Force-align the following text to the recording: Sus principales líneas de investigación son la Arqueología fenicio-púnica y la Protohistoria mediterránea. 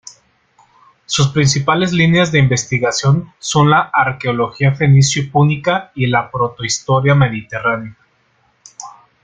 Sus 1.05 1.27
principales 1.27 1.93
líneas 1.93 2.31
de 2.31 2.39
investigación 2.39 3.31
son 3.37 3.69
la 3.69 3.81
Arqueología 3.93 4.73
fenicio-púnica 4.73 5.91
y 5.93 6.07
la 6.07 6.31
Protohistoria 6.31 7.13
mediterránea. 7.13 7.95